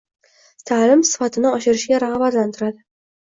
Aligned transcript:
ta’lim 0.69 1.03
sifatini 1.09 1.51
oshirishga 1.59 2.01
rag'batlantiradi 2.05 2.83